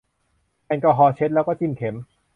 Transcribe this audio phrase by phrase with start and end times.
[0.65, 1.95] แอลกอฮอล์เช็ดแล้วก็จิ้มเข็ม